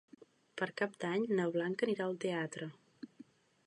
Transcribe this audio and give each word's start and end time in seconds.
Per 0.61 0.67
Cap 0.81 0.95
d'Any 1.03 1.27
na 1.41 1.47
Blanca 1.59 1.89
anirà 1.89 2.09
al 2.09 2.19
teatre. 2.27 2.75